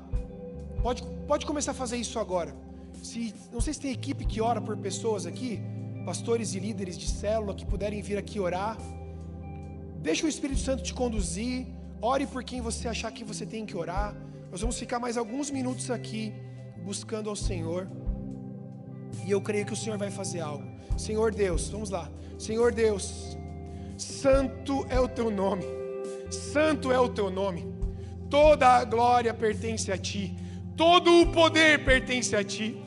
[0.84, 2.54] Pode, pode começar a fazer isso agora.
[3.02, 5.62] Se, não sei se tem equipe que ora por pessoas aqui,
[6.06, 8.78] pastores e líderes de célula que puderem vir aqui orar.
[10.02, 11.66] Deixa o Espírito Santo te conduzir.
[12.02, 14.16] Ore por quem você achar que você tem que orar.
[14.52, 16.34] Nós vamos ficar mais alguns minutos aqui
[16.84, 17.88] buscando ao Senhor.
[19.26, 20.66] E eu creio que o Senhor vai fazer algo.
[20.98, 22.10] Senhor Deus, vamos lá.
[22.38, 23.38] Senhor Deus,
[23.98, 25.64] Santo é o teu nome,
[26.30, 27.66] santo é o teu nome,
[28.30, 30.38] toda a glória pertence a ti,
[30.76, 32.80] todo o poder pertence a ti,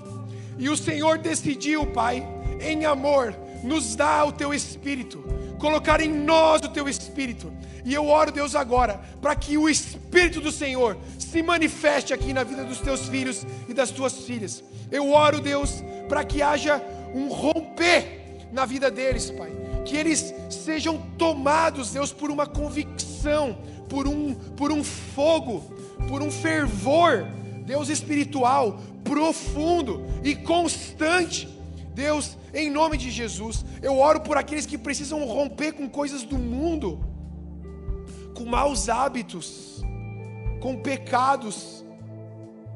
[0.57, 2.25] e o Senhor decidiu, Pai,
[2.61, 5.25] em amor, nos dar o teu espírito,
[5.61, 7.53] colocar em nós o teu espírito,
[7.85, 12.42] e eu oro, Deus, agora, para que o espírito do Senhor se manifeste aqui na
[12.42, 14.64] vida dos teus filhos e das tuas filhas.
[14.90, 16.83] Eu oro, Deus, para que haja
[17.14, 24.07] um romper na vida deles, Pai que eles sejam tomados, Deus, por uma convicção, por
[24.07, 25.61] um, por um fogo,
[26.09, 27.27] por um fervor,
[27.64, 31.49] Deus espiritual, profundo e constante.
[31.94, 36.38] Deus, em nome de Jesus, eu oro por aqueles que precisam romper com coisas do
[36.38, 37.00] mundo,
[38.35, 39.83] com maus hábitos,
[40.61, 41.85] com pecados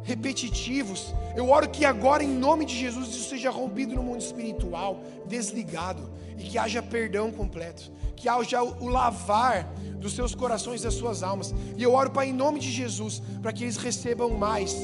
[0.02, 1.14] repetitivos.
[1.36, 6.10] Eu oro que agora, em nome de Jesus, isso seja rompido no mundo espiritual, desligado,
[6.36, 11.22] e que haja perdão completo, que haja o lavar dos seus corações e das suas
[11.22, 11.54] almas.
[11.76, 14.74] E eu oro, Pai, em nome de Jesus, para que eles recebam mais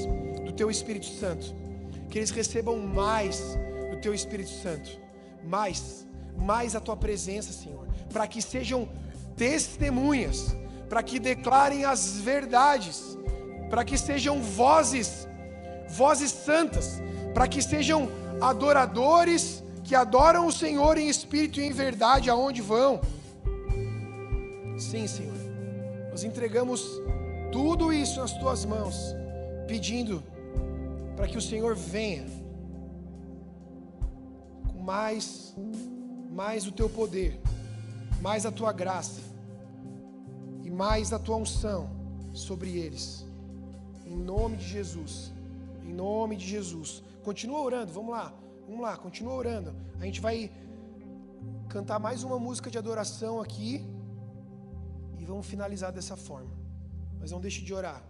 [0.45, 1.55] do Teu Espírito Santo,
[2.09, 3.59] que eles recebam mais
[4.01, 4.91] Teu Espírito Santo,
[5.45, 8.89] mais, mais a Tua presença, Senhor, para que sejam
[9.37, 10.57] testemunhas,
[10.89, 13.17] para que declarem as verdades
[13.71, 15.29] para que sejam vozes,
[15.89, 17.01] vozes santas,
[17.33, 18.09] para que sejam
[18.41, 23.01] adoradores que adoram o Senhor em espírito e em verdade aonde vão.
[24.77, 25.39] Sim, Senhor.
[26.11, 26.85] Nós entregamos
[27.53, 28.97] tudo isso nas tuas mãos,
[29.69, 30.23] pedindo
[31.17, 32.27] para que o Senhor venha
[34.81, 35.55] mais
[36.31, 37.40] mais o teu poder,
[38.21, 39.21] mais a tua graça
[40.62, 41.90] e mais a tua unção
[42.33, 43.27] sobre eles.
[44.07, 45.33] Em nome de Jesus.
[45.85, 47.03] Em nome de Jesus.
[47.23, 48.33] Continua orando, vamos lá.
[48.66, 49.75] Vamos lá, continua orando.
[50.01, 50.51] A gente vai
[51.69, 53.85] cantar mais uma música de adoração aqui
[55.19, 56.51] e vamos finalizar dessa forma.
[57.21, 58.03] Mas não deixe de orar.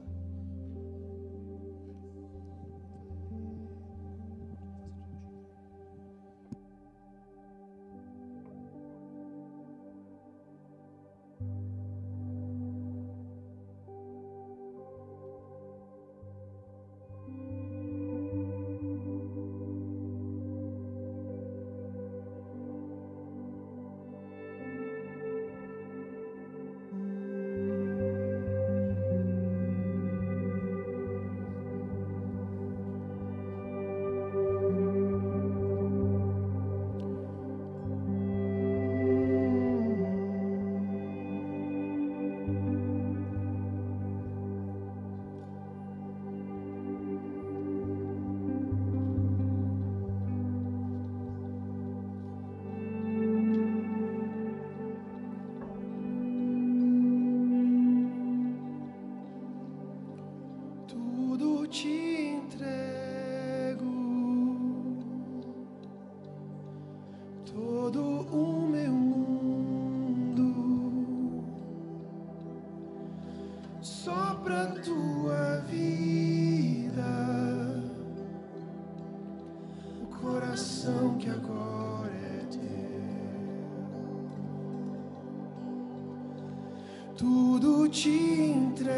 [87.21, 88.09] tudo te
[88.51, 88.97] entrego,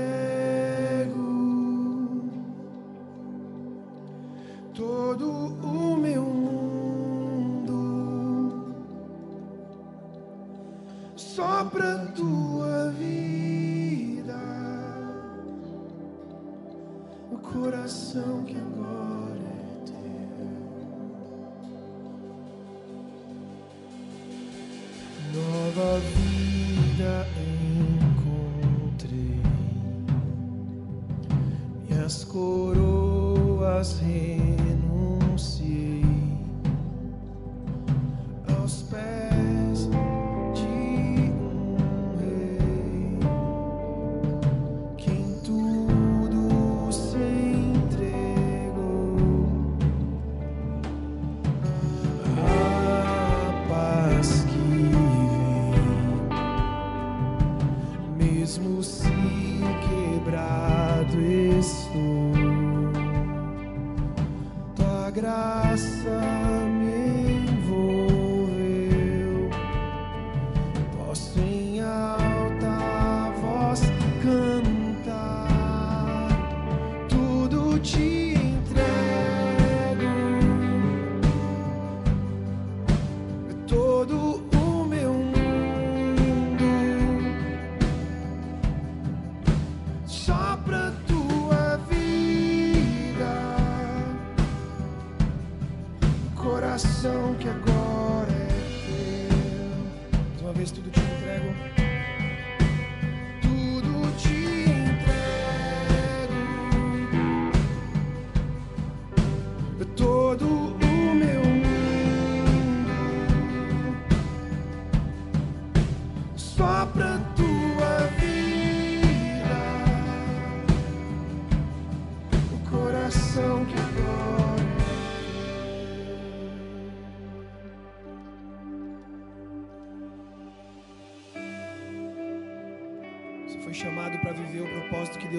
[4.72, 5.28] todo
[5.60, 7.74] o meu mundo,
[11.16, 12.31] só para tu.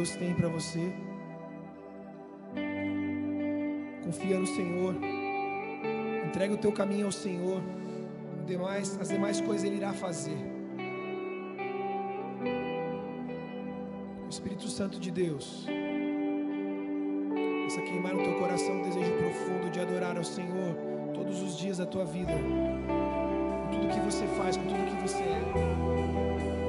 [0.03, 0.91] Deus tem para você.
[4.03, 4.95] Confia no Senhor.
[6.27, 7.61] Entrega o teu caminho ao Senhor.
[8.45, 10.35] Demais, as demais coisas Ele irá fazer.
[14.25, 15.65] O Espírito Santo de Deus.
[17.65, 20.75] Essa queimar no teu coração um desejo profundo de adorar ao Senhor
[21.13, 22.33] todos os dias da tua vida.
[22.33, 26.62] Com tudo que você faz, com tudo que você é.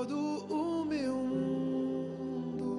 [0.00, 0.16] Todo
[0.50, 2.70] o meu mundo,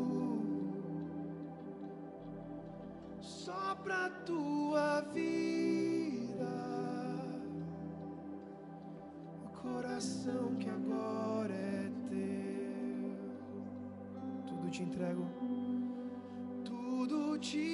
[3.21, 6.49] só pra tua vida,
[9.45, 13.13] o coração que agora é teu,
[14.47, 15.27] tudo te entrego.
[16.65, 17.70] Tudo te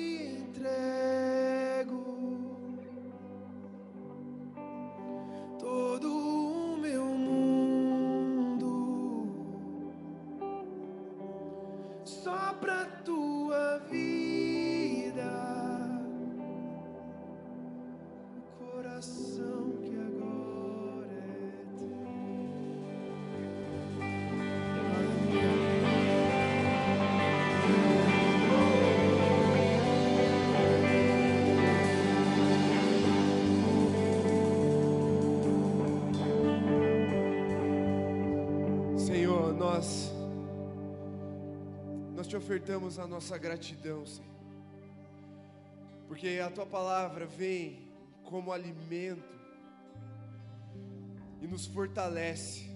[42.37, 44.27] ofertamos a nossa gratidão, Senhor.
[46.07, 47.87] Porque a tua palavra vem
[48.23, 49.37] como alimento
[51.41, 52.69] e nos fortalece.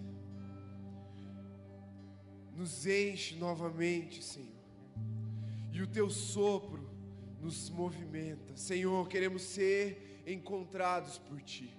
[2.56, 4.50] Nos enche novamente, Senhor.
[5.72, 6.90] E o teu sopro
[7.42, 8.56] nos movimenta.
[8.56, 11.74] Senhor, queremos ser encontrados por ti.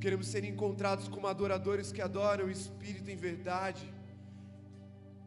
[0.00, 3.92] Queremos ser encontrados como adoradores que adoram o Espírito em verdade,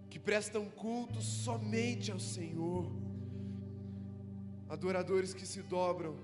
[0.09, 2.91] que prestam culto somente ao Senhor,
[4.67, 6.15] adoradores que se dobram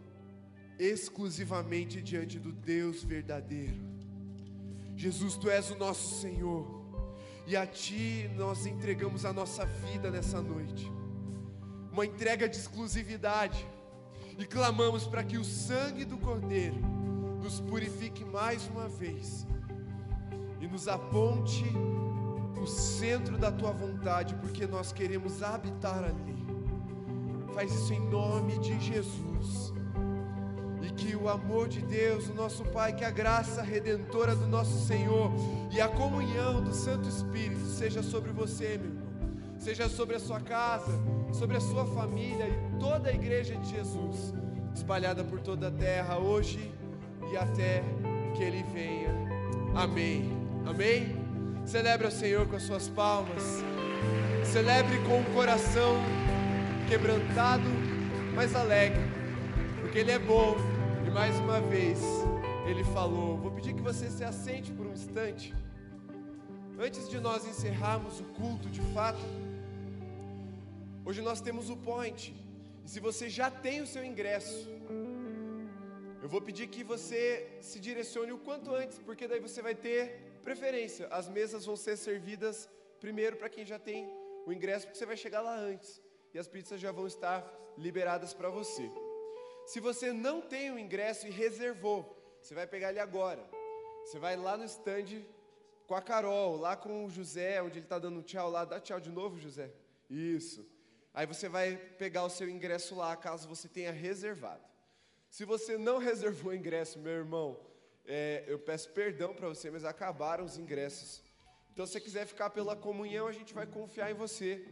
[0.80, 3.80] exclusivamente diante do Deus verdadeiro.
[4.96, 6.66] Jesus, tu és o nosso Senhor,
[7.46, 10.92] e a ti nós entregamos a nossa vida nessa noite,
[11.92, 13.66] uma entrega de exclusividade.
[14.38, 16.76] e clamamos para que o sangue do Cordeiro
[17.42, 19.48] nos purifique mais uma vez
[20.60, 21.64] e nos aponte
[22.66, 26.36] o centro da tua vontade, porque nós queremos habitar ali.
[27.54, 29.72] Faz isso em nome de Jesus.
[30.82, 34.86] E que o amor de Deus, o nosso Pai, que a graça redentora do nosso
[34.88, 35.32] Senhor
[35.72, 39.06] e a comunhão do Santo Espírito seja sobre você, meu irmão.
[39.60, 40.92] Seja sobre a sua casa,
[41.32, 44.34] sobre a sua família e toda a igreja de Jesus,
[44.74, 46.74] espalhada por toda a terra, hoje
[47.32, 47.84] e até
[48.36, 49.14] que Ele venha.
[49.76, 50.30] Amém.
[50.66, 51.25] Amém.
[51.66, 53.42] Celebre ao Senhor com as suas palmas.
[54.44, 55.96] Celebre com o coração
[56.88, 57.68] quebrantado,
[58.36, 59.02] mas alegre,
[59.82, 60.56] porque Ele é bom
[61.08, 62.00] e mais uma vez
[62.68, 63.40] Ele falou.
[63.40, 65.56] Vou pedir que você se assente por um instante.
[66.80, 69.26] Antes de nós encerrarmos o culto de fato,
[71.04, 72.36] hoje nós temos o point.
[72.86, 74.70] E se você já tem o seu ingresso,
[76.22, 80.35] eu vou pedir que você se direcione o quanto antes, porque daí você vai ter
[80.46, 81.08] preferência.
[81.08, 82.70] As mesas vão ser servidas
[83.00, 84.08] primeiro para quem já tem
[84.46, 86.02] o ingresso, porque você vai chegar lá antes
[86.34, 87.40] e as pizzas já vão estar
[87.78, 88.90] liberadas para você.
[89.66, 92.00] Se você não tem o ingresso e reservou,
[92.40, 93.44] você vai pegar ele agora.
[94.06, 95.24] Você vai lá no stand
[95.88, 98.64] com a Carol, lá com o José, onde ele está dando tchau lá.
[98.64, 99.72] Dá tchau de novo, José.
[100.10, 100.64] Isso.
[101.12, 104.64] Aí você vai pegar o seu ingresso lá, caso você tenha reservado.
[105.30, 107.60] Se você não reservou o ingresso, meu irmão,
[108.08, 111.24] é, eu peço perdão para você, mas acabaram os ingressos.
[111.74, 114.66] Então, se você quiser ficar pela comunhão, a gente vai confiar em você.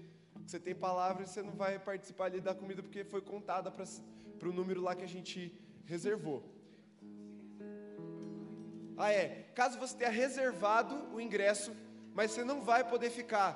[0.45, 4.49] Você tem palavra e você não vai participar ali da comida porque foi contada para
[4.49, 6.43] o número lá que a gente reservou.
[8.97, 9.51] Ah, é.
[9.55, 11.75] Caso você tenha reservado o ingresso,
[12.13, 13.51] mas você não vai poder ficar,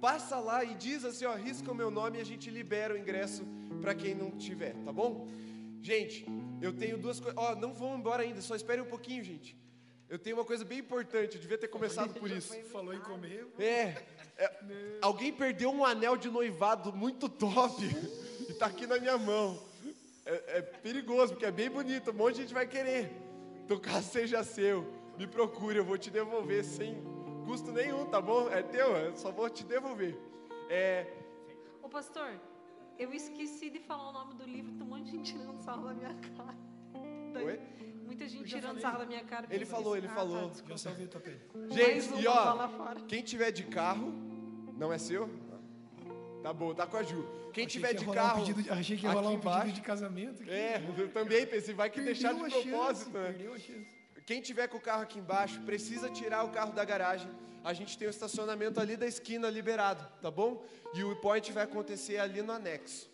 [0.00, 2.98] passa lá e diz assim: ó, risca o meu nome e a gente libera o
[2.98, 3.46] ingresso
[3.80, 5.26] para quem não tiver, tá bom?
[5.86, 6.26] Gente,
[6.60, 7.38] eu tenho duas coisas.
[7.38, 9.56] Ó, não vão embora ainda, só espere um pouquinho, gente.
[10.08, 12.60] Eu tenho uma coisa bem importante, eu devia ter começado por isso.
[12.72, 13.46] Falou em comer.
[13.56, 13.94] É,
[14.36, 14.50] é,
[15.00, 17.84] alguém perdeu um anel de noivado muito top
[18.50, 19.62] e tá aqui na minha mão.
[20.24, 23.12] É, é, perigoso, porque é bem bonito, um monte de gente vai querer.
[23.64, 27.00] Então, caso seja seu, me procure, eu vou te devolver sem
[27.46, 28.50] custo nenhum, tá bom?
[28.50, 30.18] É teu, eu só vou te devolver.
[30.68, 31.06] É...
[31.80, 32.40] Ô pastor,
[32.98, 35.86] eu esqueci de falar o nome do livro, tem um monte de gente tirando sarro
[35.88, 36.56] da minha cara.
[37.44, 37.60] Oi?
[38.04, 39.46] Muita gente tirando sarro da minha cara.
[39.50, 40.50] Ele falou, ele ah, falou.
[40.50, 41.40] Tá, Já salvei o tapete.
[41.70, 42.66] Gente, e ó,
[43.08, 44.12] quem tiver de carro,
[44.78, 45.28] não é seu?
[46.42, 47.26] Tá bom, tá com a Ju.
[47.52, 49.60] Quem Achei tiver que de um carro, pedido de- achei que ia rolar um embaixo.
[49.62, 50.42] pedido de casamento.
[50.42, 50.50] aqui.
[50.50, 53.32] É, eu também pensei, vai que deixar de propósito, chance, né?
[53.32, 53.96] Perdeu a chance.
[54.26, 57.30] Quem tiver com o carro aqui embaixo, precisa tirar o carro da garagem.
[57.62, 60.64] A gente tem o estacionamento ali da esquina liberado, tá bom?
[60.94, 63.08] E o point vai acontecer ali no anexo.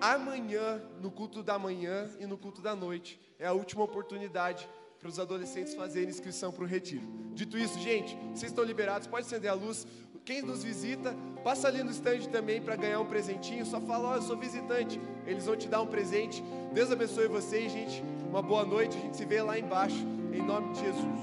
[0.00, 4.68] Amanhã, no culto da manhã e no culto da noite, é a última oportunidade
[5.00, 7.02] para os adolescentes fazerem inscrição para o retiro.
[7.34, 9.88] Dito isso, gente, vocês estão liberados, pode acender a luz.
[10.24, 13.66] Quem nos visita, passa ali no stand também para ganhar um presentinho.
[13.66, 15.00] Só fala, ó, eu sou visitante.
[15.26, 16.44] Eles vão te dar um presente.
[16.72, 18.04] Deus abençoe vocês, gente.
[18.28, 18.96] Uma boa noite.
[18.96, 20.06] A gente se vê lá embaixo.
[20.32, 21.20] Em nome de Jesus.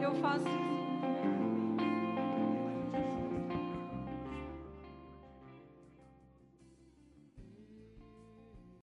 [0.00, 0.59] Eu faço